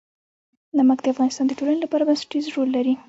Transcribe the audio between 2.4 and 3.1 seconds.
رول لري.